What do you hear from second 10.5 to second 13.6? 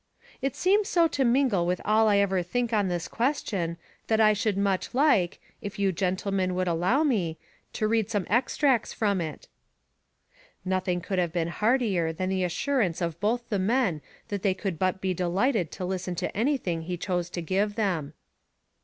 Nothing could have been heartier than the assurance of both the